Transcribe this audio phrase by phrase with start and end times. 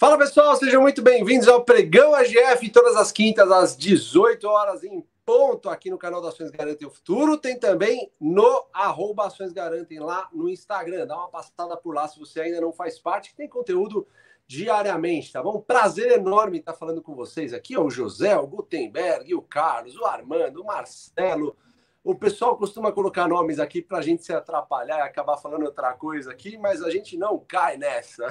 [0.00, 5.06] Fala pessoal, sejam muito bem-vindos ao Pregão AGF, todas as quintas às 18 horas em
[5.26, 7.36] ponto aqui no canal da Ações Garantem o Futuro.
[7.36, 11.06] Tem também no arroba Ações Garantem lá no Instagram.
[11.06, 14.08] Dá uma passada por lá se você ainda não faz parte, que tem conteúdo
[14.46, 15.60] diariamente, tá bom?
[15.60, 17.74] Prazer enorme estar falando com vocês aqui.
[17.74, 21.54] É o José, o Gutenberg, o Carlos, o Armando, o Marcelo,
[22.02, 25.92] o pessoal costuma colocar nomes aqui para a gente se atrapalhar e acabar falando outra
[25.92, 28.26] coisa aqui, mas a gente não cai nessa.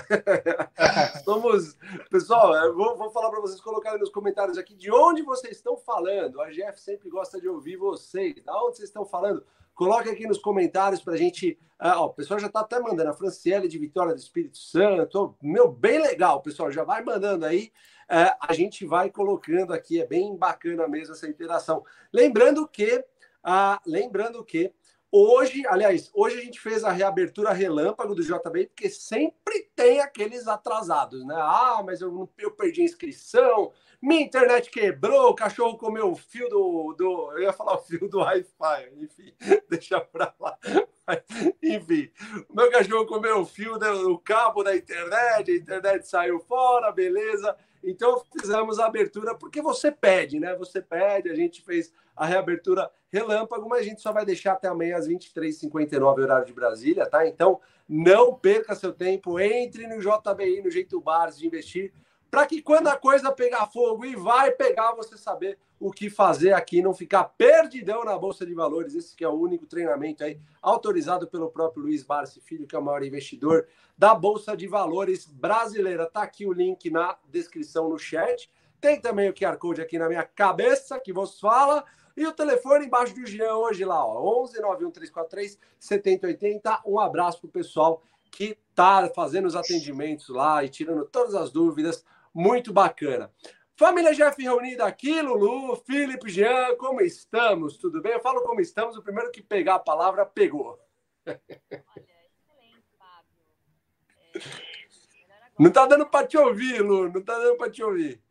[1.24, 1.78] Somos.
[2.10, 5.78] Pessoal, eu vou, vou falar para vocês colocarem nos comentários aqui de onde vocês estão
[5.78, 6.42] falando.
[6.42, 8.44] A GF sempre gosta de ouvir vocês.
[8.44, 9.46] Da onde vocês estão falando?
[9.76, 11.60] Coloque aqui nos comentários para a gente.
[11.78, 13.12] Ah, ó, o pessoal já está até mandando.
[13.12, 15.38] A Franciele de Vitória do Espírito Santo.
[15.42, 16.72] Meu, bem legal, pessoal.
[16.72, 17.72] Já vai mandando aí.
[18.10, 20.02] É, a gente vai colocando aqui.
[20.02, 21.86] É bem bacana mesmo essa interação.
[22.12, 23.06] Lembrando que
[23.44, 24.74] ah, lembrando que
[25.12, 30.48] hoje, aliás, hoje a gente fez a reabertura relâmpago do JB, porque sempre tem aqueles
[30.48, 31.36] atrasados, né?
[31.38, 33.72] Ah, mas eu, eu perdi a inscrição,
[34.02, 37.32] minha internet quebrou, o cachorro comeu o fio do, do.
[37.34, 39.34] Eu ia falar o fio do Wi-Fi, enfim,
[39.70, 40.58] deixa pra lá.
[41.62, 42.10] Enfim,
[42.48, 47.56] o meu cachorro comeu o fio do cabo da internet, a internet saiu fora, beleza.
[47.84, 50.56] Então fizemos a abertura porque você pede, né?
[50.56, 54.68] Você pede, a gente fez a reabertura relâmpago, mas a gente só vai deixar até
[54.68, 57.26] amanhã às 23h59, horário de Brasília, tá?
[57.26, 61.94] Então não perca seu tempo, entre no JBI, no Jeito Bars de investir,
[62.30, 66.52] para que quando a coisa pegar fogo e vai pegar, você saber o que fazer
[66.52, 68.94] aqui, não ficar perdidão na Bolsa de Valores.
[68.94, 72.80] Esse que é o único treinamento aí autorizado pelo próprio Luiz Barsi Filho, que é
[72.80, 73.66] o maior investidor
[73.98, 76.06] da Bolsa de Valores brasileira.
[76.06, 78.52] Tá aqui o link na descrição no chat.
[78.80, 81.84] Tem também o QR Code aqui na minha cabeça que vos fala.
[82.20, 86.82] E o telefone embaixo do Jean hoje lá, ó, 11 91343 7080.
[86.86, 92.04] Um abraço pro pessoal que tá fazendo os atendimentos lá e tirando todas as dúvidas.
[92.34, 93.32] Muito bacana.
[93.74, 97.78] Família Jeff reunida aqui, Lulu, Felipe, Jean, como estamos?
[97.78, 98.12] Tudo bem?
[98.12, 100.78] Eu falo como estamos, o primeiro que pegar a palavra pegou.
[101.26, 103.40] Olha, excelente, Fábio.
[104.36, 108.22] É, não tá dando para te ouvir, Lu, não tá dando para te ouvir.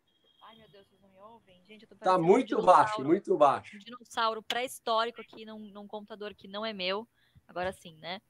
[0.43, 1.59] Ai, meu Deus, vocês não me ouvem?
[1.79, 3.77] Gente, eu tô Tá muito um baixo, muito baixo.
[3.77, 7.07] Um dinossauro pré-histórico aqui num, num computador que não é meu.
[7.47, 8.21] Agora sim, né?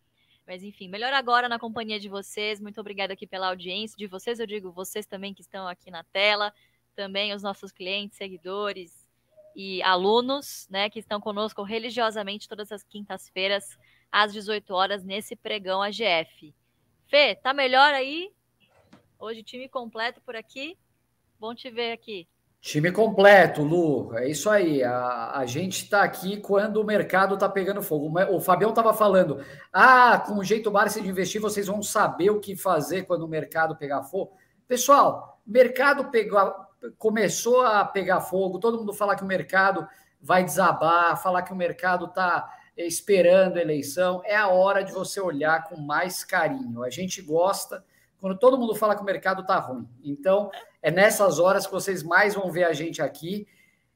[0.46, 2.60] Mas enfim, melhor agora na companhia de vocês.
[2.60, 4.40] Muito obrigada aqui pela audiência de vocês.
[4.40, 6.54] Eu digo vocês também que estão aqui na tela
[6.96, 9.08] também os nossos clientes, seguidores
[9.56, 13.78] e alunos, né, que estão conosco religiosamente todas as quintas-feiras
[14.12, 16.54] às 18 horas nesse pregão AGF.
[17.08, 18.32] Fê, tá melhor aí?
[19.18, 20.78] Hoje time completo por aqui.
[21.40, 22.28] Bom te ver aqui.
[22.62, 24.16] Time completo, Lu.
[24.18, 24.84] É isso aí.
[24.84, 28.12] A, a gente está aqui quando o mercado está pegando fogo.
[28.32, 29.40] O Fabião estava falando:
[29.72, 33.30] ah, com o jeito Barça de investir, vocês vão saber o que fazer quando o
[33.30, 34.34] mercado pegar fogo.
[34.68, 36.54] Pessoal, mercado pegou,
[36.98, 39.88] começou a pegar fogo, todo mundo fala que o mercado
[40.22, 45.20] vai desabar, falar que o mercado está esperando a eleição, é a hora de você
[45.20, 46.84] olhar com mais carinho.
[46.84, 47.84] A gente gosta
[48.20, 49.88] quando todo mundo fala que o mercado está ruim.
[50.04, 50.50] Então,
[50.82, 53.48] é nessas horas que vocês mais vão ver a gente aqui.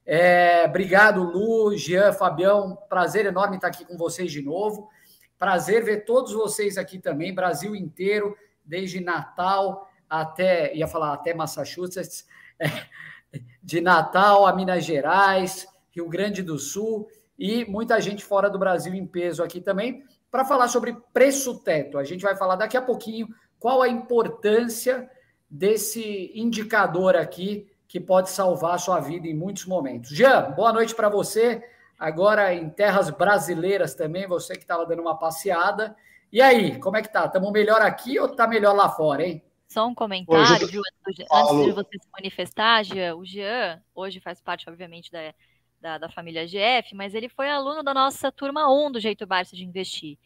[0.06, 2.78] É, obrigado, Lu, Jean, Fabião.
[2.90, 4.90] Prazer enorme estar aqui com vocês de novo.
[5.38, 12.26] Prazer ver todos vocês aqui também, Brasil inteiro, desde Natal até, ia falar até Massachusetts,
[13.62, 17.08] de Natal a Minas Gerais, Rio Grande do Sul
[17.38, 21.98] e muita gente fora do Brasil em peso aqui também, para falar sobre preço teto.
[21.98, 23.28] A gente vai falar daqui a pouquinho
[23.64, 25.10] qual a importância
[25.50, 30.10] desse indicador aqui que pode salvar a sua vida em muitos momentos.
[30.10, 31.64] Jean, boa noite para você.
[31.98, 35.96] Agora em terras brasileiras também, você que estava dando uma passeada.
[36.30, 37.26] E aí, como é que tá?
[37.26, 39.42] Estamos melhor aqui ou tá melhor lá fora, hein?
[39.66, 45.10] Só um comentário, antes de você se manifestar, Jean, o Jean hoje faz parte, obviamente,
[45.10, 45.34] da,
[45.80, 49.56] da, da, família GF, mas ele foi aluno da nossa turma 1 do Jeito Barça
[49.56, 50.18] de Investir.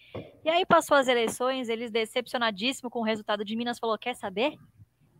[0.47, 4.53] E aí passou as eleições, ele decepcionadíssimo com o resultado de Minas, falou, quer saber?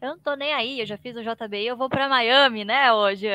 [0.01, 2.93] Eu não tô nem aí, eu já fiz o JBI, eu vou para Miami, né,
[2.93, 3.27] hoje?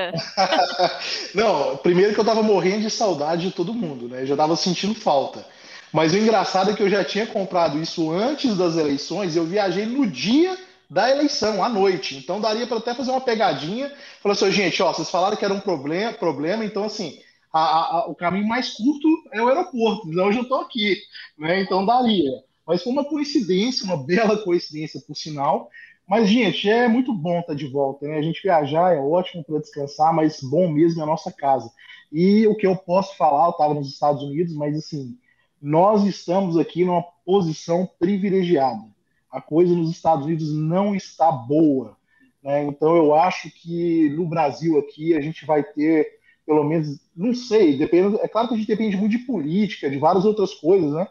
[1.35, 4.23] não, primeiro que eu tava morrendo de saudade de todo mundo, né?
[4.23, 5.44] Eu já tava sentindo falta.
[5.93, 9.85] Mas o engraçado é que eu já tinha comprado isso antes das eleições, eu viajei
[9.85, 10.56] no dia
[10.88, 12.17] da eleição, à noite.
[12.17, 13.93] Então daria para até fazer uma pegadinha.
[14.23, 17.21] Falar assim, gente, ó, vocês falaram que era um problema, problema então assim,
[17.52, 20.96] a, a, o caminho mais curto é o aeroporto, então eu já estou aqui,
[21.38, 21.60] né?
[21.60, 22.31] Então daria.
[22.66, 25.69] Mas foi uma coincidência, uma bela coincidência, por sinal.
[26.08, 28.19] Mas, gente, é muito bom estar de volta, né?
[28.19, 31.70] A gente viajar é ótimo para descansar, mas bom mesmo é a nossa casa.
[32.10, 35.16] E o que eu posso falar, eu estava nos Estados Unidos, mas assim,
[35.60, 38.93] nós estamos aqui numa posição privilegiada
[39.32, 41.96] a coisa nos Estados Unidos não está boa.
[42.43, 42.64] Né?
[42.64, 47.77] Então eu acho que no Brasil aqui a gente vai ter, pelo menos, não sei,
[47.79, 51.06] depende, é claro que a gente depende muito de política, de várias outras coisas, né?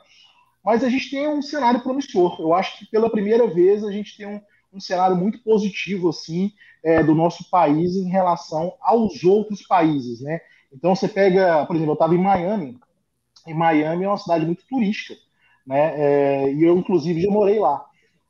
[0.63, 2.39] Mas a gente tem um cenário promissor.
[2.39, 4.41] Eu acho que pela primeira vez a gente tem um,
[4.73, 6.51] um cenário muito positivo assim
[6.83, 10.39] é, do nosso país em relação aos outros países, né?
[10.71, 12.79] Então você pega, por exemplo, eu estava em Miami.
[13.47, 15.19] E Miami é uma cidade muito turística,
[15.65, 15.93] né?
[15.95, 17.83] É, e eu inclusive já morei lá.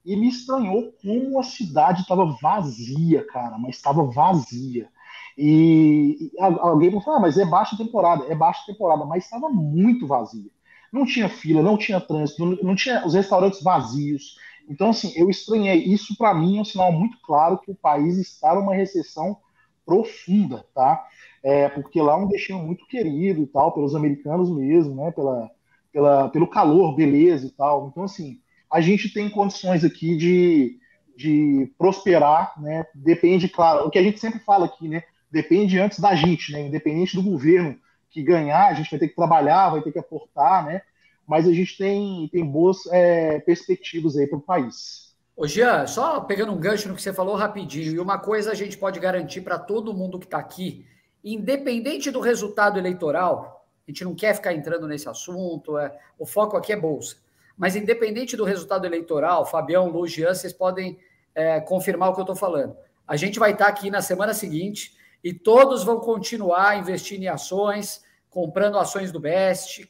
[0.05, 4.89] E me estranhou como a cidade estava vazia, cara, mas estava vazia.
[5.37, 10.07] E, e alguém falou, ah, mas é baixa temporada, é baixa temporada, mas estava muito
[10.07, 10.49] vazia.
[10.91, 14.35] Não tinha fila, não tinha trânsito, não, não tinha os restaurantes vazios.
[14.69, 15.83] Então, assim, eu estranhei.
[15.83, 19.37] Isso, para mim, é um sinal muito claro que o país está numa recessão
[19.85, 21.05] profunda, tá?
[21.43, 25.11] É, porque lá é um destino muito querido e tal, pelos americanos mesmo, né?
[25.11, 25.49] Pela,
[25.91, 27.87] pela, pelo calor, beleza e tal.
[27.89, 28.39] Então, assim,
[28.71, 30.77] a gente tem condições aqui de,
[31.17, 32.85] de prosperar, né?
[32.95, 35.03] Depende, claro, o que a gente sempre fala aqui, né?
[35.31, 36.61] Depende antes da gente, né?
[36.61, 37.79] Independente do governo
[38.09, 40.81] que ganhar, a gente vai ter que trabalhar, vai ter que aportar, né?
[41.25, 45.15] Mas a gente tem, tem boas é, perspectivas aí para o país.
[45.35, 48.53] Ô Jean, só pegando um gancho no que você falou rapidinho, e uma coisa a
[48.53, 50.85] gente pode garantir para todo mundo que está aqui,
[51.23, 56.57] independente do resultado eleitoral, a gente não quer ficar entrando nesse assunto, é, o foco
[56.57, 57.15] aqui é bolsa.
[57.57, 60.99] Mas independente do resultado eleitoral, Fabião, Lu, Jean, vocês podem
[61.33, 62.75] é, confirmar o que eu estou falando.
[63.07, 67.27] A gente vai estar tá aqui na semana seguinte e todos vão continuar investindo em
[67.27, 69.89] ações, comprando ações do Best,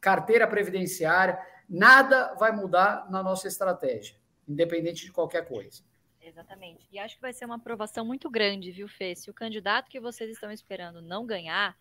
[0.00, 1.38] carteira previdenciária.
[1.68, 5.82] Nada vai mudar na nossa estratégia, independente de qualquer coisa.
[6.20, 6.88] Exatamente.
[6.90, 9.14] E acho que vai ser uma aprovação muito grande, viu, Fê?
[9.14, 11.78] Se o candidato que vocês estão esperando não ganhar,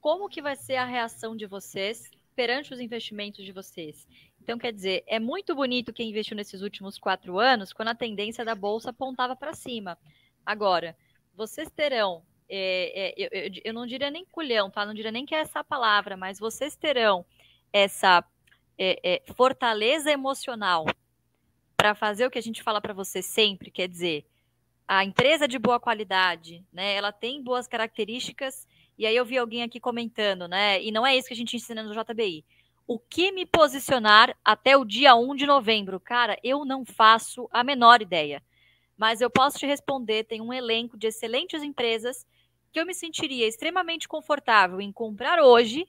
[0.00, 4.08] como que vai ser a reação de vocês perante os investimentos de vocês.
[4.40, 8.44] Então, quer dizer, é muito bonito quem investiu nesses últimos quatro anos, quando a tendência
[8.44, 9.96] da bolsa apontava para cima.
[10.44, 10.96] Agora,
[11.34, 14.84] vocês terão, é, é, eu, eu, não diria nem culhão, tá?
[14.84, 17.24] Não diria nem que é essa palavra, mas vocês terão
[17.72, 18.24] essa
[18.78, 20.84] é, é fortaleza emocional
[21.76, 24.26] para fazer o que a gente fala para vocês sempre, quer dizer,
[24.86, 26.94] a empresa de boa qualidade, né?
[26.94, 28.66] Ela tem boas características
[28.98, 30.82] e aí eu vi alguém aqui comentando, né?
[30.82, 32.44] E não é isso que a gente ensina no JBI.
[32.86, 35.98] O que me posicionar até o dia 1 de novembro?
[35.98, 38.42] Cara, eu não faço a menor ideia.
[38.96, 42.26] Mas eu posso te responder: tem um elenco de excelentes empresas
[42.72, 45.86] que eu me sentiria extremamente confortável em comprar hoje,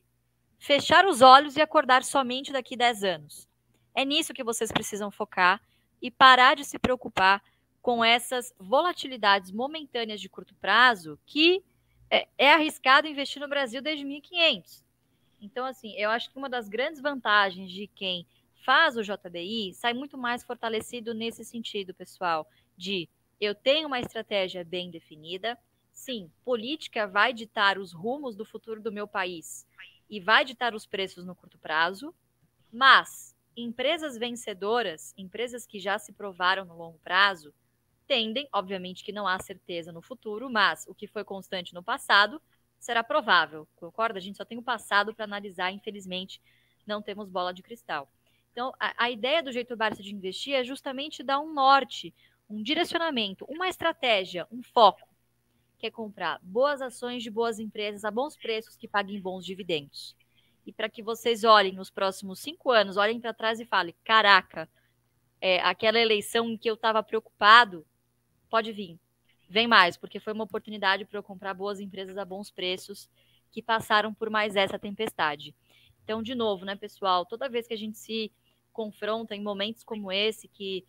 [0.59, 3.47] fechar os olhos e acordar somente daqui 10 anos.
[3.95, 5.61] É nisso que vocês precisam focar
[6.01, 7.41] e parar de se preocupar
[7.81, 11.63] com essas volatilidades momentâneas de curto prazo que
[12.09, 14.83] é, é arriscado investir no Brasil desde 1500.
[15.41, 18.25] Então, assim, eu acho que uma das grandes vantagens de quem
[18.63, 22.47] faz o JBI sai muito mais fortalecido nesse sentido, pessoal,
[22.77, 23.09] de
[23.39, 25.57] eu tenho uma estratégia bem definida.
[25.91, 29.67] Sim, política vai ditar os rumos do futuro do meu país
[30.09, 32.13] e vai ditar os preços no curto prazo,
[32.71, 37.53] mas empresas vencedoras, empresas que já se provaram no longo prazo,
[38.07, 42.41] tendem, obviamente que não há certeza no futuro, mas o que foi constante no passado
[42.79, 43.67] será provável.
[43.75, 44.19] Concorda?
[44.19, 46.41] A gente só tem o passado para analisar, infelizmente,
[46.85, 48.11] não temos bola de cristal.
[48.51, 52.13] Então, a, a ideia do jeito Barça de investir é justamente dar um norte,
[52.49, 55.07] um direcionamento, uma estratégia, um foco,
[55.77, 60.15] que é comprar boas ações de boas empresas a bons preços que paguem bons dividendos.
[60.65, 64.69] E para que vocês olhem nos próximos cinco anos, olhem para trás e falem: caraca,
[65.41, 67.85] é, aquela eleição em que eu estava preocupado,
[68.49, 68.97] pode vir.
[69.49, 73.09] Vem mais, porque foi uma oportunidade para eu comprar boas empresas a bons preços
[73.51, 75.53] que passaram por mais essa tempestade.
[76.03, 78.31] Então, de novo, né, pessoal, toda vez que a gente se
[78.71, 80.85] confronta em momentos como esse, que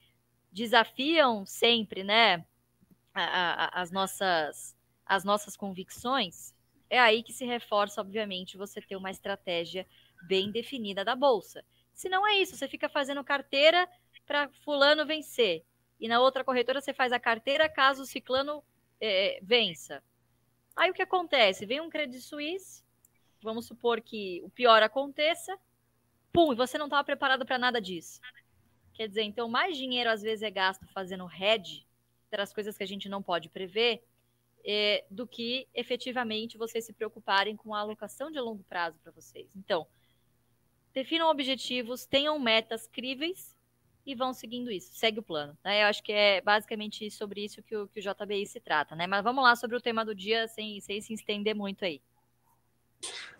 [0.54, 2.46] desafiam sempre, né,
[3.12, 3.24] a,
[3.64, 4.74] a, as nossas
[5.06, 6.54] as nossas convicções,
[6.88, 9.86] é aí que se reforça, obviamente, você ter uma estratégia
[10.26, 11.62] bem definida da bolsa.
[11.92, 13.86] Se não é isso, você fica fazendo carteira
[14.24, 15.62] para fulano vencer
[16.00, 18.64] e na outra corretora você faz a carteira caso o ciclano
[18.98, 20.02] é, vença.
[20.74, 21.66] Aí o que acontece?
[21.66, 22.82] Vem um Credit Suisse,
[23.42, 25.54] vamos supor que o pior aconteça,
[26.32, 28.20] pum, e você não estava preparado para nada disso.
[28.94, 31.86] Quer dizer, então mais dinheiro às vezes é gasto fazendo hedge,
[32.30, 34.02] das coisas que a gente não pode prever,
[34.64, 39.54] é, do que efetivamente vocês se preocuparem com a alocação de longo prazo para vocês.
[39.54, 39.86] Então,
[40.92, 43.54] definam objetivos, tenham metas críveis
[44.06, 45.56] e vão seguindo isso, segue o plano.
[45.62, 45.82] Né?
[45.82, 49.06] Eu acho que é basicamente sobre isso que o, que o JBI se trata, né?
[49.06, 52.00] Mas vamos lá sobre o tema do dia, sem, sem se estender muito aí.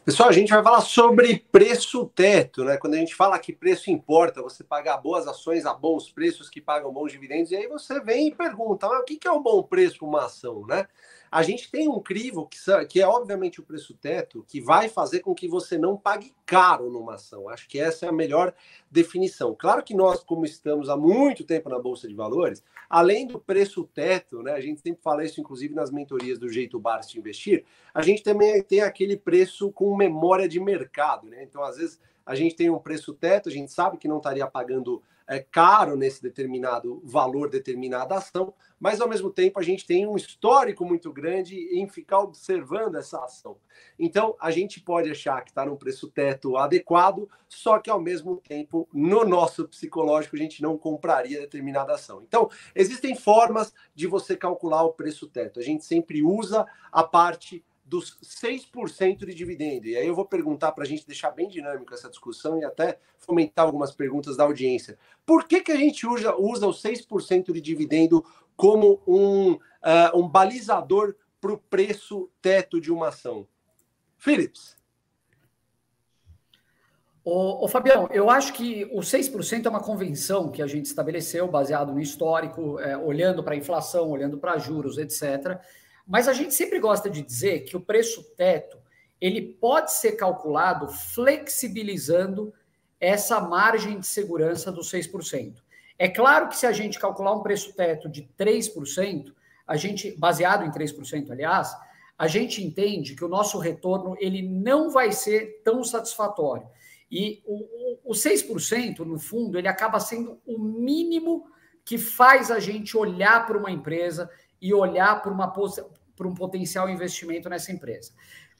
[0.05, 2.77] Pessoal, a gente vai falar sobre preço teto, né?
[2.77, 6.61] Quando a gente fala que preço importa, você pagar boas ações a bons preços que
[6.61, 9.63] pagam bons dividendos, e aí você vem e pergunta, mas o que é um bom
[9.63, 10.87] preço para uma ação, né?
[11.35, 15.19] A gente tem um crivo que, que é obviamente o preço teto, que vai fazer
[15.19, 17.49] com que você não pague caro numa ação.
[17.49, 18.55] Acho que essa é a melhor
[18.89, 19.53] definição.
[19.59, 23.83] Claro que nós, como estamos há muito tempo na Bolsa de Valores, além do preço
[23.83, 28.01] teto, né, a gente sempre fala isso, inclusive, nas mentorias do Jeito Barça Investir, a
[28.01, 31.29] gente também tem aquele preço com memória de mercado.
[31.29, 31.43] Né?
[31.43, 34.47] Então, às vezes, a gente tem um preço teto, a gente sabe que não estaria
[34.47, 40.07] pagando é, caro nesse determinado valor, determinada ação, mas ao mesmo tempo a gente tem
[40.07, 43.57] um histórico muito grande em ficar observando essa ação.
[43.99, 48.37] Então a gente pode achar que está num preço teto adequado, só que ao mesmo
[48.37, 52.23] tempo, no nosso psicológico, a gente não compraria determinada ação.
[52.27, 55.61] Então, existem formas de você calcular o preço teto.
[55.61, 59.87] A gente sempre usa a parte dos 6% de dividendo.
[59.87, 62.99] E aí eu vou perguntar para a gente deixar bem dinâmico essa discussão e até
[63.19, 64.99] fomentar algumas perguntas da audiência.
[65.26, 68.25] Por que, que a gente usa, usa os 6% de dividendo
[68.57, 69.59] como um, uh,
[70.19, 73.47] um balizador para o preço teto de uma ação?
[74.17, 74.76] Philips.
[77.23, 81.49] Ô, ô, Fabião, eu acho que o 6% é uma convenção que a gente estabeleceu
[81.49, 85.59] baseado no histórico, é, olhando para a inflação, olhando para juros, etc.
[86.07, 88.79] Mas a gente sempre gosta de dizer que o preço teto
[89.21, 92.53] ele pode ser calculado flexibilizando
[93.01, 95.57] essa margem de segurança dos 6%.
[95.99, 99.33] É claro que se a gente calcular um preço teto de 3%,
[99.67, 101.75] a gente baseado em 3%, aliás,
[102.19, 106.67] a gente entende que o nosso retorno ele não vai ser tão satisfatório.
[107.11, 111.47] E o, o, o 6%, no fundo, ele acaba sendo o mínimo
[111.85, 114.31] que faz a gente olhar para uma empresa
[114.64, 118.12] e olhar para, uma, para um potencial investimento nessa empresa.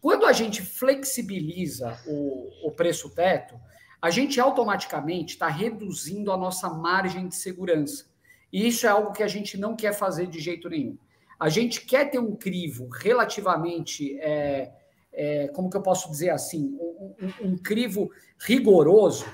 [0.02, 3.58] Quando a gente flexibiliza o, o preço teto,
[4.02, 8.04] a gente automaticamente está reduzindo a nossa margem de segurança.
[8.52, 10.99] E isso é algo que a gente não quer fazer de jeito nenhum.
[11.40, 14.75] A gente quer ter um crivo relativamente, é,
[15.11, 19.25] é, como que eu posso dizer assim, um, um, um crivo rigoroso,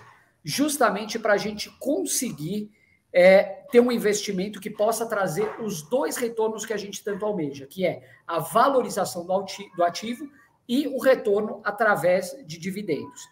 [0.44, 2.70] justamente para a gente conseguir
[3.12, 7.66] é, ter um investimento que possa trazer os dois retornos que a gente tanto almeja,
[7.66, 10.30] que é a valorização do ativo
[10.68, 13.28] e o retorno através de dividendos.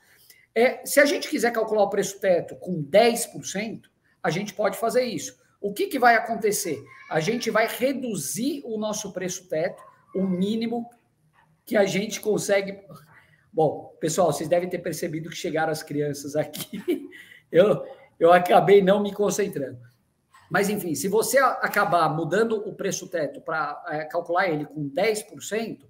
[0.55, 3.83] É, se a gente quiser calcular o preço teto com 10%,
[4.23, 5.39] a gente pode fazer isso.
[5.61, 6.83] O que, que vai acontecer?
[7.11, 9.83] A gente vai reduzir o nosso preço teto,
[10.15, 10.91] o mínimo
[11.65, 12.81] que a gente consegue.
[13.53, 16.83] Bom, pessoal, vocês devem ter percebido que chegaram as crianças aqui.
[17.51, 17.85] Eu,
[18.19, 19.79] eu acabei não me concentrando.
[20.51, 25.81] Mas, enfim, se você acabar mudando o preço teto para é, calcular ele com 10%,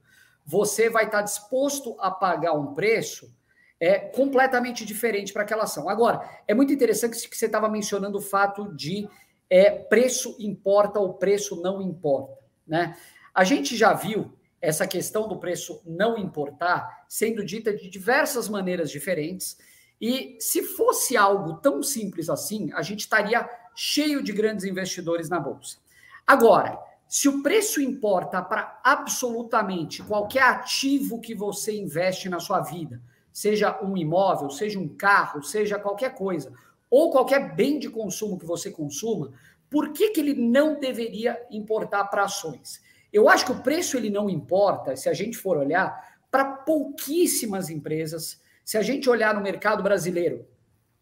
[0.45, 3.33] você vai estar disposto a pagar um preço
[3.81, 5.89] é, completamente diferente para aquela ação.
[5.89, 9.09] Agora, é muito interessante que você estava mencionando o fato de
[9.49, 12.37] é, preço importa ou preço não importa.
[12.67, 12.97] Né?
[13.33, 18.91] A gente já viu essa questão do preço não importar sendo dita de diversas maneiras
[18.91, 19.57] diferentes
[20.01, 25.41] e se fosse algo tão simples assim, a gente estaria cheio de grandes investidores na
[25.41, 25.79] bolsa.
[26.27, 26.79] Agora,
[27.09, 33.01] se o preço importa para absolutamente qualquer ativo que você investe na sua vida,
[33.33, 36.53] seja um imóvel, seja um carro, seja qualquer coisa,
[36.91, 39.33] ou qualquer bem de consumo que você consuma,
[39.71, 42.83] por que, que ele não deveria importar para ações?
[43.13, 47.71] Eu acho que o preço ele não importa, se a gente for olhar, para pouquíssimas
[47.71, 50.47] empresas se a gente olhar no mercado brasileiro,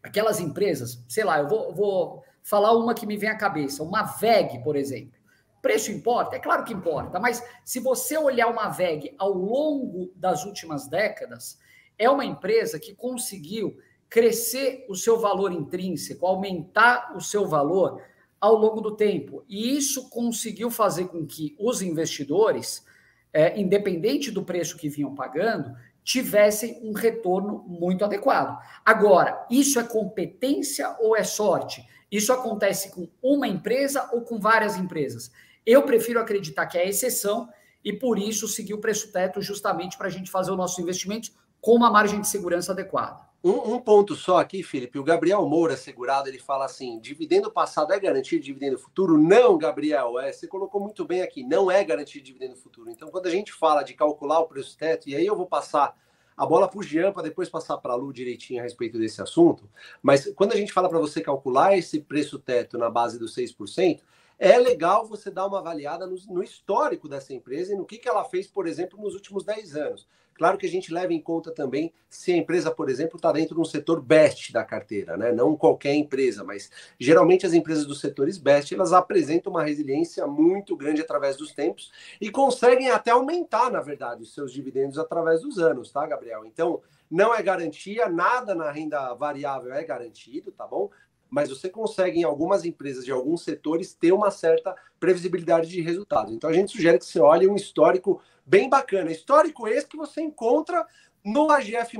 [0.01, 4.03] aquelas empresas, sei lá, eu vou, vou falar uma que me vem à cabeça, uma
[4.03, 5.19] VEG, por exemplo.
[5.61, 6.37] Preço importa?
[6.37, 11.59] É claro que importa, mas se você olhar uma VEG ao longo das últimas décadas,
[11.99, 13.77] é uma empresa que conseguiu
[14.09, 18.01] crescer o seu valor intrínseco, aumentar o seu valor
[18.39, 19.43] ao longo do tempo.
[19.45, 22.85] E isso conseguiu fazer com que os investidores,
[23.33, 25.75] é, independente do preço que vinham pagando,
[26.07, 28.57] tivessem um retorno muito adequado.
[28.85, 31.85] Agora, isso é competência ou é sorte?
[32.09, 35.29] Isso acontece com uma empresa ou com várias empresas?
[35.65, 37.49] Eu prefiro acreditar que é exceção
[37.83, 41.29] e por isso seguir o preço teto justamente para a gente fazer o nosso investimento
[41.59, 43.26] com uma margem de segurança adequada.
[43.43, 44.97] Um, um, ponto só aqui, Felipe.
[44.97, 49.17] O Gabriel Moura, segurado, ele fala assim: dividendo passado é garantia de dividendo futuro?
[49.17, 50.19] Não, Gabriel.
[50.19, 52.89] É, você colocou muito bem aqui, não é garantia de dividendo futuro.
[52.89, 55.95] Então, quando a gente fala de calcular o preço teto, e aí eu vou passar
[56.35, 59.21] a bola para o Jean para depois passar para a Lu direitinho a respeito desse
[59.21, 59.67] assunto,
[60.03, 64.01] mas quando a gente fala para você calcular esse preço teto na base dos 6%,
[64.37, 68.07] é legal você dar uma avaliada no, no, histórico dessa empresa e no que, que
[68.07, 70.07] ela fez, por exemplo, nos últimos 10 anos.
[70.37, 73.55] Claro que a gente leva em conta também se a empresa, por exemplo, está dentro
[73.55, 75.31] de um setor best da carteira, né?
[75.31, 80.77] Não qualquer empresa, mas geralmente as empresas dos setores best elas apresentam uma resiliência muito
[80.77, 81.91] grande através dos tempos
[82.21, 86.45] e conseguem até aumentar, na verdade, os seus dividendos através dos anos, tá, Gabriel?
[86.45, 90.89] Então, não é garantia, nada na renda variável é garantido, tá bom?
[91.29, 96.33] Mas você consegue, em algumas empresas de alguns setores, ter uma certa previsibilidade de resultados.
[96.33, 99.11] Então, a gente sugere que você olhe um histórico bem bacana.
[99.11, 100.87] Histórico esse que você encontra
[101.23, 101.97] no AGF,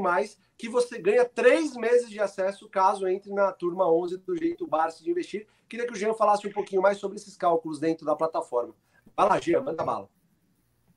[0.58, 5.04] que você ganha três meses de acesso caso entre na turma 11 do Jeito Barça
[5.04, 5.46] de Investir.
[5.68, 8.74] Queria que o Jean falasse um pouquinho mais sobre esses cálculos dentro da plataforma.
[9.16, 10.10] Vai lá, Jean, manda bala.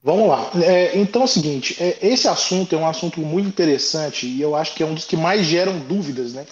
[0.02, 0.50] Vamos lá.
[0.64, 4.54] É, então é o seguinte: é, esse assunto é um assunto muito interessante e eu
[4.54, 6.46] acho que é um dos que mais geram dúvidas, né?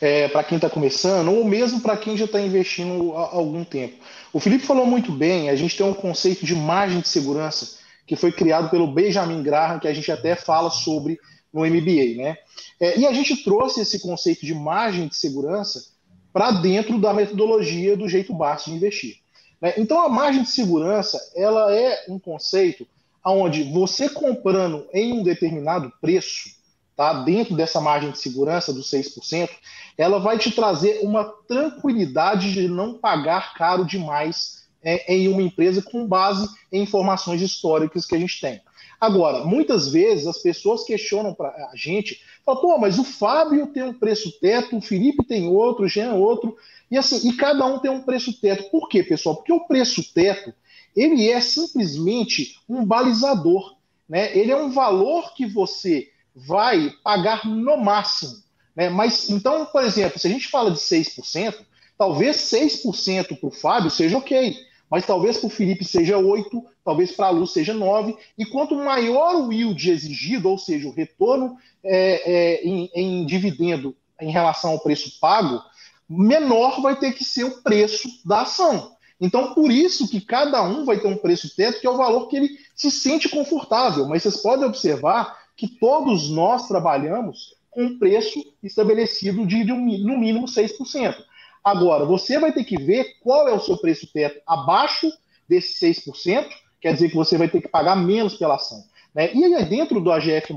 [0.00, 3.96] É, para quem está começando ou mesmo para quem já está investindo há algum tempo.
[4.32, 8.16] O Felipe falou muito bem, a gente tem um conceito de margem de segurança que
[8.16, 11.18] foi criado pelo Benjamin Graham, que a gente até fala sobre
[11.52, 12.36] no MBA, né?
[12.80, 15.94] É, e a gente trouxe esse conceito de margem de segurança
[16.32, 19.18] para dentro da metodologia do jeito Barça de investir.
[19.60, 19.74] Né?
[19.78, 22.86] Então a margem de segurança ela é um conceito
[23.24, 26.50] onde você comprando em um determinado preço,
[26.96, 29.48] tá, dentro dessa margem de segurança dos 6%,
[29.96, 36.06] ela vai te trazer uma tranquilidade de não pagar caro demais em uma empresa com
[36.06, 38.60] base em informações históricas que a gente tem.
[39.00, 43.82] Agora, muitas vezes as pessoas questionam para a gente, falam, pô, mas o Fábio tem
[43.82, 46.56] um preço teto, o Felipe tem outro, o Jean outro,
[46.90, 48.70] e assim, e cada um tem um preço teto.
[48.70, 49.36] Por quê, pessoal?
[49.36, 50.54] Porque o preço teto,
[50.94, 53.76] ele é simplesmente um balizador,
[54.08, 54.36] né?
[54.36, 58.34] Ele é um valor que você vai pagar no máximo,
[58.76, 58.88] né?
[58.88, 61.54] Mas então, por exemplo, se a gente fala de 6%,
[61.98, 64.56] talvez 6% para o Fábio seja ok
[64.94, 68.76] mas talvez para o Felipe seja 8, talvez para a Lu seja 9, e quanto
[68.76, 74.70] maior o yield exigido, ou seja, o retorno é, é, em, em dividendo em relação
[74.70, 75.60] ao preço pago,
[76.08, 78.92] menor vai ter que ser o preço da ação.
[79.20, 82.28] Então, por isso que cada um vai ter um preço teto, que é o valor
[82.28, 84.06] que ele se sente confortável.
[84.06, 89.76] Mas vocês podem observar que todos nós trabalhamos com um preço estabelecido de, no
[90.16, 91.16] mínimo 6%.
[91.64, 95.10] Agora, você vai ter que ver qual é o seu preço teto abaixo
[95.48, 96.46] desses 6%,
[96.80, 98.84] quer dizer que você vai ter que pagar menos pela ação.
[99.14, 99.32] Né?
[99.32, 100.54] E aí, dentro do AGF,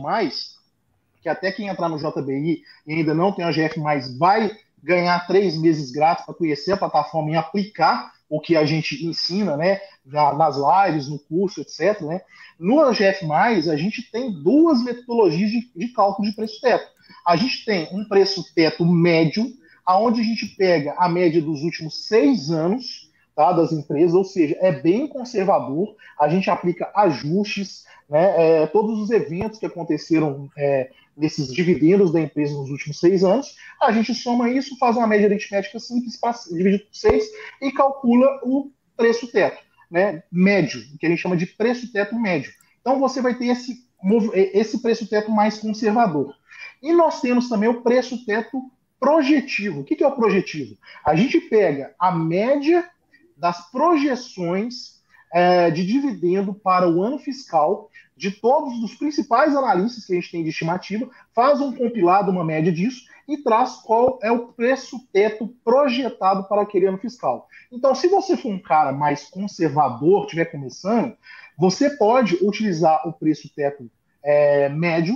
[1.21, 3.79] que até quem entrar no JBI e ainda não tem AGF,
[4.17, 4.51] vai
[4.83, 9.55] ganhar três meses grátis para conhecer a plataforma e aplicar o que a gente ensina,
[9.55, 12.01] né, nas lives, no curso, etc.
[12.01, 12.21] Né?
[12.59, 16.85] No AGF+, a gente tem duas metodologias de, de cálculo de preço teto.
[17.25, 19.45] A gente tem um preço teto médio,
[19.87, 24.57] aonde a gente pega a média dos últimos seis anos tá, das empresas, ou seja,
[24.59, 30.89] é bem conservador, a gente aplica ajustes, né, é, todos os eventos que aconteceram é,
[31.15, 35.27] nesses dividendos da empresa nos últimos seis anos, a gente soma isso, faz uma média
[35.27, 36.19] aritmética simples,
[36.51, 37.25] divide por seis
[37.61, 42.51] e calcula o preço teto, né, médio, que a gente chama de preço teto médio.
[42.81, 43.85] Então você vai ter esse,
[44.33, 46.35] esse preço teto mais conservador.
[46.81, 49.81] E nós temos também o preço teto projetivo.
[49.81, 50.77] O que é o projetivo?
[51.05, 52.89] A gente pega a média
[53.35, 54.97] das projeções
[55.33, 60.31] é, de dividendo para o ano fiscal de todos os principais analistas que a gente
[60.31, 64.99] tem de estimativa, faz um compilado, uma média disso, e traz qual é o preço
[65.11, 67.47] teto projetado para aquele ano fiscal.
[67.71, 71.15] Então, se você for um cara mais conservador, estiver começando,
[71.57, 73.89] você pode utilizar o preço teto
[74.23, 75.15] é, médio,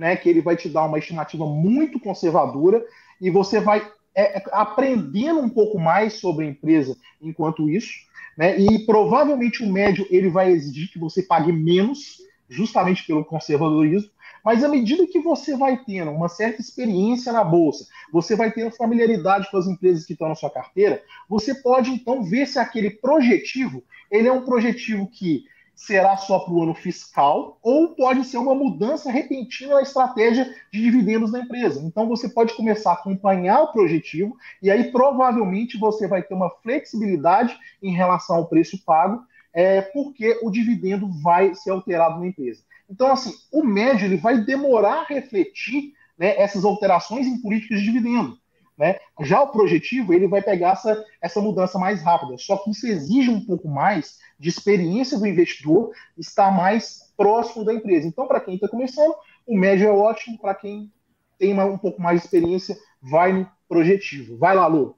[0.00, 2.82] né, que ele vai te dar uma estimativa muito conservadora
[3.20, 7.92] e você vai é, é, aprendendo um pouco mais sobre a empresa enquanto isso,
[8.36, 12.16] né, e provavelmente o médio ele vai exigir que você pague menos,
[12.48, 14.10] justamente pelo conservadorismo,
[14.42, 18.74] mas à medida que você vai tendo uma certa experiência na bolsa, você vai tendo
[18.74, 22.88] familiaridade com as empresas que estão na sua carteira, você pode então ver se aquele
[22.88, 25.44] projetivo ele é um projetivo que
[25.80, 30.78] será só para o ano fiscal ou pode ser uma mudança repentina na estratégia de
[30.78, 31.82] dividendos da empresa.
[31.82, 36.50] Então você pode começar a acompanhar o projetivo e aí provavelmente você vai ter uma
[36.62, 42.62] flexibilidade em relação ao preço pago, é, porque o dividendo vai ser alterado na empresa.
[42.88, 47.86] Então assim, o médio ele vai demorar a refletir né, essas alterações em políticas de
[47.86, 48.38] dividendo.
[48.80, 48.98] Né?
[49.20, 53.28] Já o projetivo ele vai pegar essa, essa mudança mais rápida, só que isso exige
[53.28, 58.08] um pouco mais de experiência do investidor, estar mais próximo da empresa.
[58.08, 59.14] Então, para quem está começando,
[59.46, 60.90] o médio é ótimo, para quem
[61.38, 64.38] tem uma, um pouco mais de experiência, vai no projetivo.
[64.38, 64.96] Vai lá, Lu.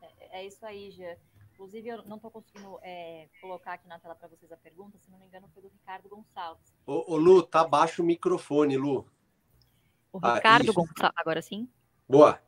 [0.00, 1.16] É, é isso aí, Jean.
[1.54, 5.10] Inclusive, eu não estou conseguindo é, colocar aqui na tela para vocês a pergunta, se
[5.10, 6.72] não me engano, foi do Ricardo Gonçalves.
[6.86, 9.04] Ô, ô Lu, tá baixo o microfone, Lu.
[10.12, 11.68] O Ricardo ah, Gonçalves, agora sim?
[12.08, 12.40] Boa.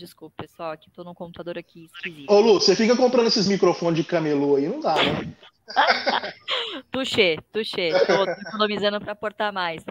[0.00, 2.32] Desculpa, pessoal, aqui tô num computador aqui esquisito.
[2.32, 5.36] Ô, Lu, você fica comprando esses microfones de camelô aí, não dá, né?
[6.90, 7.90] tuxê, tuxê.
[8.06, 9.84] Tô economizando para portar mais.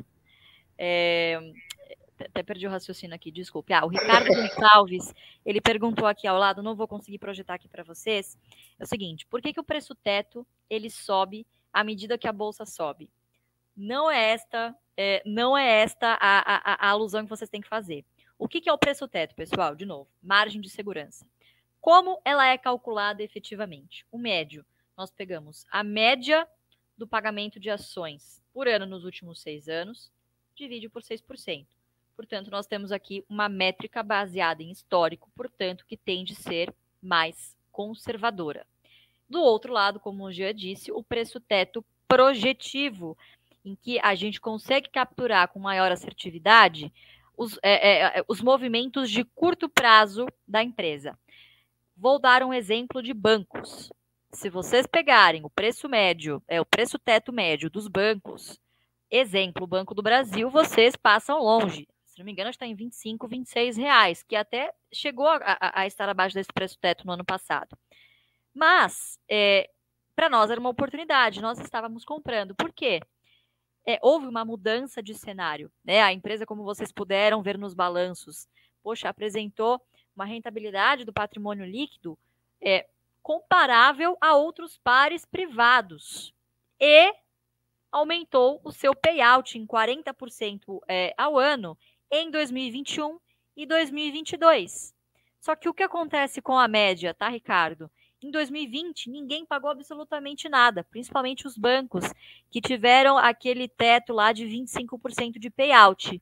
[0.75, 1.39] É,
[2.25, 3.71] até perdi o raciocínio aqui, desculpe.
[3.71, 5.13] Ah, o Ricardo Gonçalves,
[5.45, 8.35] ele perguntou aqui ao lado, não vou conseguir projetar aqui para vocês.
[8.79, 12.33] É o seguinte, por que, que o preço teto ele sobe à medida que a
[12.33, 13.11] bolsa sobe?
[13.77, 17.69] Não é esta, é, não é esta a, a, a, alusão que vocês têm que
[17.69, 18.03] fazer.
[18.39, 19.75] O que, que é o preço teto, pessoal?
[19.75, 21.27] De novo, margem de segurança.
[21.81, 24.05] Como ela é calculada efetivamente?
[24.09, 24.65] O médio,
[24.97, 26.47] nós pegamos a média
[26.97, 30.09] do pagamento de ações por ano nos últimos seis anos,
[30.55, 31.67] divide por 6%.
[32.15, 37.57] Portanto, nós temos aqui uma métrica baseada em histórico, portanto, que tende a ser mais
[37.73, 38.65] conservadora.
[39.29, 43.17] Do outro lado, como o Jean disse, o preço teto projetivo,
[43.65, 46.91] em que a gente consegue capturar com maior assertividade
[47.39, 51.17] os, é, é, é os movimentos de curto prazo da empresa.
[51.95, 53.91] Vou dar um exemplo de bancos.
[54.31, 58.59] Se vocês pegarem o preço médio, é o preço teto médio dos bancos,
[59.09, 61.87] exemplo, o Banco do Brasil, vocês passam longe
[62.19, 66.07] não me engano, está em 25, 26 reais, que até chegou a, a, a estar
[66.09, 67.77] abaixo desse preço teto no ano passado.
[68.53, 69.69] Mas, é,
[70.15, 72.53] para nós era uma oportunidade, nós estávamos comprando.
[72.53, 73.01] Por quê?
[73.89, 75.71] É, houve uma mudança de cenário.
[75.83, 75.99] Né?
[75.99, 78.47] A empresa, como vocês puderam ver nos balanços,
[78.83, 79.81] poxa, apresentou
[80.15, 82.15] uma rentabilidade do patrimônio líquido
[82.61, 82.85] é,
[83.23, 86.31] comparável a outros pares privados.
[86.79, 87.11] E
[87.91, 91.75] aumentou o seu payout em 40% é, ao ano
[92.11, 93.19] em 2021
[93.57, 94.93] e 2022.
[95.39, 97.89] Só que o que acontece com a média, tá, Ricardo?
[98.21, 102.03] Em 2020, ninguém pagou absolutamente nada, principalmente os bancos,
[102.51, 106.21] que tiveram aquele teto lá de 25% de payout.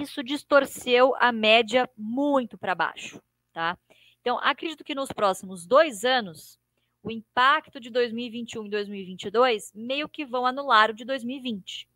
[0.00, 3.20] Isso distorceu a média muito para baixo,
[3.52, 3.78] tá?
[4.20, 6.58] Então, acredito que nos próximos dois anos,
[7.02, 11.86] o impacto de 2021 e 2022 meio que vão anular o de 2020.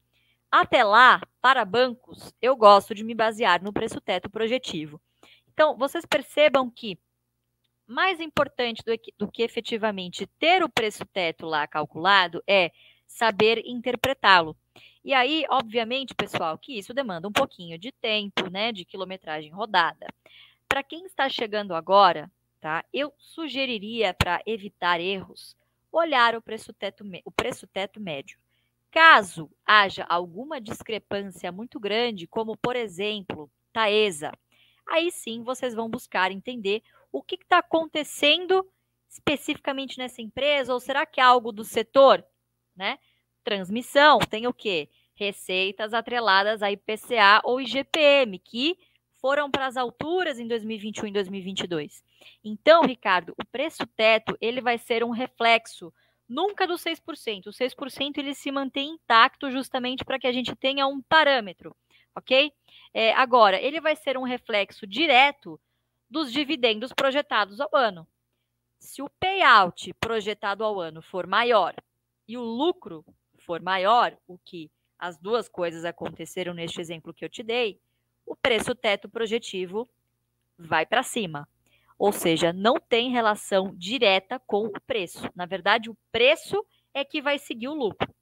[0.51, 5.01] Até lá, para bancos, eu gosto de me basear no preço teto projetivo.
[5.53, 6.99] Então, vocês percebam que
[7.91, 12.71] mais importante do que, do que efetivamente ter o preço teto lá calculado é
[13.07, 14.57] saber interpretá-lo.
[15.05, 20.07] E aí, obviamente, pessoal, que isso demanda um pouquinho de tempo, né, de quilometragem rodada.
[20.69, 22.85] Para quem está chegando agora, tá?
[22.93, 25.57] Eu sugeriria para evitar erros,
[25.91, 28.39] olhar o preço teto, o preço teto médio.
[28.91, 34.31] Caso haja alguma discrepância muito grande, como por exemplo, Taesa,
[34.87, 38.67] aí sim vocês vão buscar entender o que está acontecendo
[39.09, 42.25] especificamente nessa empresa, ou será que é algo do setor?
[42.77, 42.99] Né?
[43.43, 44.89] Transmissão tem o quê?
[45.15, 48.79] Receitas atreladas a IPCA ou IGPM, que
[49.21, 52.03] foram para as alturas em 2021 e 2022.
[52.43, 55.93] Então, Ricardo, o preço teto ele vai ser um reflexo
[56.29, 57.49] nunca do 6%.
[57.49, 61.77] O 6% ele se mantém intacto justamente para que a gente tenha um parâmetro,
[62.15, 62.53] ok?
[62.95, 65.61] É, agora, ele vai ser um reflexo direto
[66.11, 68.07] dos dividendos projetados ao ano.
[68.79, 71.75] Se o payout projetado ao ano for maior
[72.27, 73.05] e o lucro
[73.39, 77.81] for maior, o que as duas coisas aconteceram neste exemplo que eu te dei,
[78.27, 79.89] o preço teto projetivo
[80.59, 81.49] vai para cima.
[81.99, 85.29] Ou seja, não tem relação direta com o preço.
[85.35, 88.13] Na verdade, o preço é que vai seguir o lucro.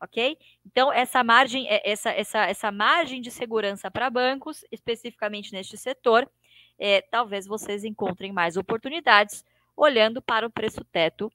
[0.00, 0.36] Ok?
[0.66, 6.28] Então, essa margem, é, essa, essa, essa margem de segurança para bancos, especificamente neste setor,
[6.78, 9.44] é, talvez vocês encontrem mais oportunidades
[9.76, 11.30] olhando para o preço teto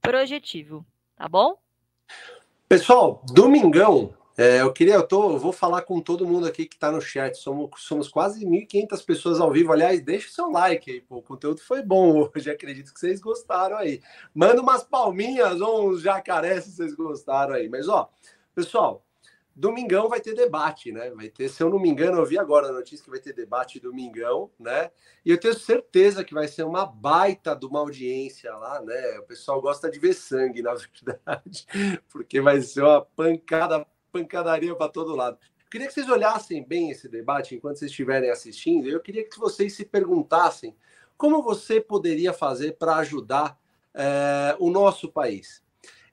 [0.00, 0.84] projetivo.
[1.16, 1.58] Tá bom?
[2.68, 6.74] Pessoal, domingão é, eu queria, eu, tô, eu vou falar com todo mundo aqui que
[6.74, 7.36] está no chat.
[7.36, 9.72] Somos, somos quase 1.500 pessoas ao vivo.
[9.72, 11.18] Aliás, deixa o seu like aí, pô.
[11.18, 12.50] O conteúdo foi bom hoje.
[12.50, 14.02] Acredito que vocês gostaram aí.
[14.34, 17.68] Manda umas palminhas ou uns jacarés se vocês gostaram aí.
[17.68, 18.10] Mas, ó,
[18.54, 19.04] pessoal,
[19.54, 21.10] domingão vai ter debate, né?
[21.10, 23.32] Vai ter, se eu não me engano, eu vi agora a notícia que vai ter
[23.32, 24.90] debate domingão, né?
[25.24, 29.18] E eu tenho certeza que vai ser uma baita de uma audiência lá, né?
[29.18, 31.66] O pessoal gosta de ver sangue, na verdade,
[32.10, 35.36] porque vai ser uma pancada pancadaria para todo lado.
[35.60, 38.88] Eu queria que vocês olhassem bem esse debate enquanto vocês estiverem assistindo.
[38.88, 40.76] Eu queria que vocês se perguntassem
[41.16, 43.58] como você poderia fazer para ajudar
[43.92, 45.63] é, o nosso país.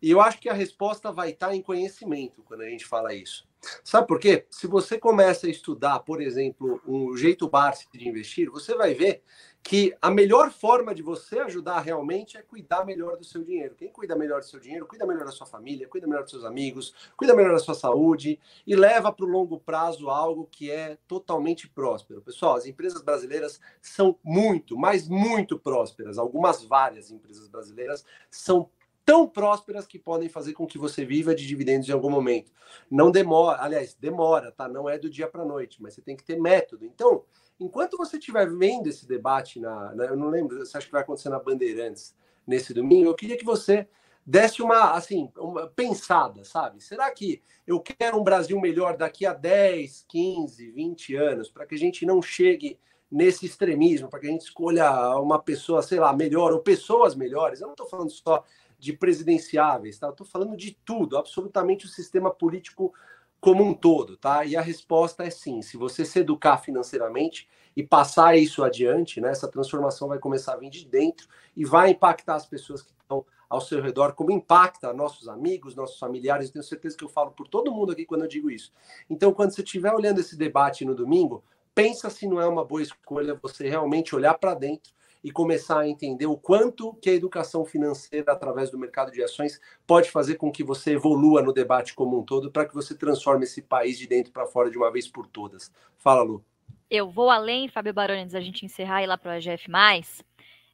[0.01, 3.47] E eu acho que a resposta vai estar em conhecimento quando a gente fala isso.
[3.83, 4.47] Sabe por quê?
[4.49, 9.21] Se você começa a estudar, por exemplo, um jeito básico de investir, você vai ver
[9.61, 13.75] que a melhor forma de você ajudar realmente é cuidar melhor do seu dinheiro.
[13.75, 16.43] Quem cuida melhor do seu dinheiro, cuida melhor da sua família, cuida melhor dos seus
[16.43, 20.97] amigos, cuida melhor da sua saúde e leva para o longo prazo algo que é
[21.07, 22.21] totalmente próspero.
[22.21, 26.17] Pessoal, as empresas brasileiras são muito, mas muito prósperas.
[26.17, 28.67] Algumas várias empresas brasileiras são
[29.05, 32.51] tão prósperas que podem fazer com que você viva de dividendos em algum momento.
[32.89, 34.67] Não demora, aliás, demora, tá?
[34.67, 36.85] Não é do dia para noite, mas você tem que ter método.
[36.85, 37.23] Então,
[37.59, 41.01] enquanto você estiver vendo esse debate na, na, eu não lembro, você acha que vai
[41.01, 43.09] acontecer na Bandeirantes nesse domingo?
[43.09, 43.87] Eu queria que você
[44.25, 46.81] desse uma assim, uma pensada, sabe?
[46.81, 51.75] Será que eu quero um Brasil melhor daqui a 10, 15, 20 anos, para que
[51.75, 52.79] a gente não chegue
[53.11, 57.59] nesse extremismo, para que a gente escolha uma pessoa, sei lá, melhor ou pessoas melhores.
[57.59, 58.43] Eu não estou falando só
[58.81, 60.09] de presidenciáveis, tá?
[60.09, 62.91] Estou falando de tudo, absolutamente o sistema político
[63.39, 64.43] como um todo, tá?
[64.43, 65.61] E a resposta é sim.
[65.61, 69.29] Se você se educar financeiramente e passar isso adiante, né?
[69.29, 73.23] Essa transformação vai começar a vir de dentro e vai impactar as pessoas que estão
[73.47, 76.47] ao seu redor, como impacta nossos amigos, nossos familiares.
[76.47, 78.73] Eu tenho certeza que eu falo por todo mundo aqui quando eu digo isso.
[79.07, 81.43] Então, quando você estiver olhando esse debate no domingo,
[81.75, 84.91] pensa se não é uma boa escolha você realmente olhar para dentro
[85.23, 89.59] e começar a entender o quanto que a educação financeira através do mercado de ações
[89.85, 93.43] pode fazer com que você evolua no debate como um todo para que você transforme
[93.43, 95.71] esse país de dentro para fora de uma vez por todas.
[95.97, 96.43] Fala, Lu.
[96.89, 99.71] Eu vou além, Fábio Baroni, antes da gente encerrar e ir lá para o AGF+.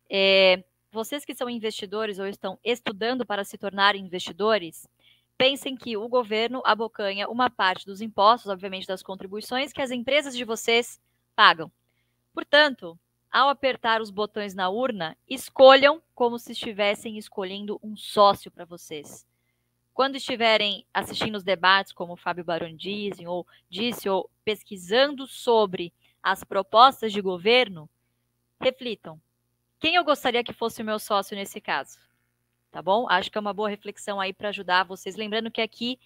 [0.09, 4.87] É, vocês que são investidores ou estão estudando para se tornar investidores,
[5.37, 10.35] pensem que o governo abocanha uma parte dos impostos, obviamente das contribuições, que as empresas
[10.35, 10.99] de vocês
[11.35, 11.71] pagam.
[12.33, 12.97] Portanto,
[13.37, 19.27] ao apertar os botões na urna, escolham como se estivessem escolhendo um sócio para vocês.
[19.93, 25.93] Quando estiverem assistindo os debates, como o Fábio Baroni disse ou, disse, ou pesquisando sobre
[26.23, 27.87] as propostas de governo,
[28.59, 29.21] reflitam.
[29.79, 31.99] Quem eu gostaria que fosse o meu sócio nesse caso?
[32.71, 33.05] Tá bom?
[33.07, 35.15] Acho que é uma boa reflexão aí para ajudar vocês.
[35.15, 35.99] Lembrando que aqui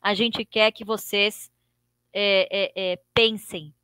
[0.00, 1.50] a gente quer que vocês
[2.12, 3.74] é, é, é, pensem,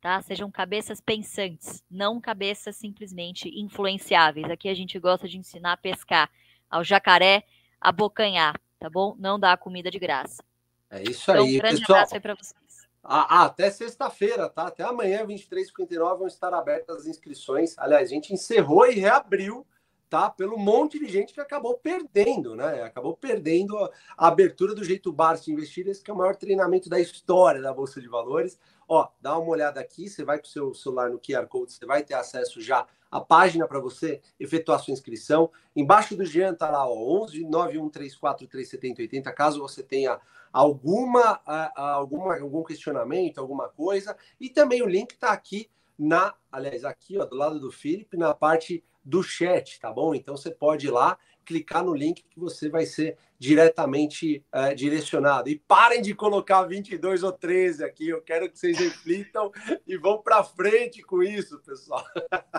[0.00, 0.20] tá?
[0.22, 4.50] Sejam cabeças pensantes, não cabeças simplesmente influenciáveis.
[4.50, 6.30] Aqui a gente gosta de ensinar a pescar,
[6.70, 7.44] ao jacaré
[7.80, 9.14] a bocanhar, tá bom?
[9.18, 10.42] Não dar comida de graça.
[10.90, 11.98] É isso então, aí, um grande pessoal.
[11.98, 12.88] abraço aí para vocês.
[13.02, 14.66] Ah, até sexta-feira, tá?
[14.66, 17.78] Até amanhã, 23h59, vão estar abertas as inscrições.
[17.78, 19.66] Aliás, a gente encerrou e reabriu
[20.08, 20.30] tá?
[20.30, 22.82] Pelo monte de gente que acabou perdendo, né?
[22.82, 26.98] Acabou perdendo a, abertura do jeito Barça investir, esse que é o maior treinamento da
[26.98, 28.58] história da Bolsa de Valores.
[28.88, 31.84] Ó, dá uma olhada aqui, você vai com o seu celular no QR Code, você
[31.84, 35.50] vai ter acesso já à página para você efetuar sua inscrição.
[35.76, 40.18] Embaixo do Jean tá lá, ó, 11 913437080, caso você tenha
[40.50, 41.38] alguma,
[41.76, 47.26] alguma algum questionamento, alguma coisa, e também o link está aqui na, aliás, aqui, ó,
[47.26, 50.14] do lado do Felipe, na parte do chat, tá bom?
[50.14, 55.48] Então você pode ir lá, clicar no link que você vai ser diretamente é, direcionado.
[55.48, 59.50] E parem de colocar 22 ou 13 aqui, eu quero que vocês reflitam
[59.86, 62.04] e vão para frente com isso, pessoal.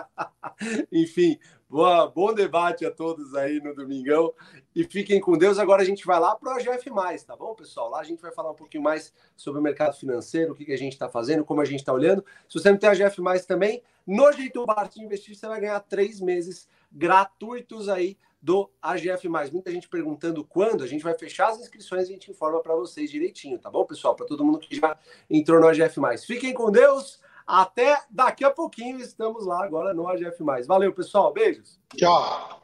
[0.90, 1.38] Enfim,
[1.70, 4.34] boa, bom debate a todos aí no domingão
[4.74, 5.56] e fiquem com Deus.
[5.56, 6.90] Agora a gente vai lá para o AGF+,
[7.24, 7.88] tá bom, pessoal?
[7.88, 10.72] Lá a gente vai falar um pouquinho mais sobre o mercado financeiro, o que, que
[10.72, 12.24] a gente está fazendo, como a gente está olhando.
[12.48, 16.20] Se você não tem AGF+, também, no Jeito Bart de Investir, você vai ganhar três
[16.20, 19.28] meses gratuitos aí do AGF+.
[19.52, 22.74] Muita gente perguntando quando, a gente vai fechar as inscrições e a gente informa para
[22.74, 24.16] vocês direitinho, tá bom, pessoal?
[24.16, 24.98] Para todo mundo que já
[25.30, 26.00] entrou no AGF+.
[26.26, 30.44] Fiquem com Deus, até daqui a pouquinho estamos lá agora no AGF+.
[30.66, 31.80] Valeu, pessoal, beijos.
[31.96, 32.60] Tchau.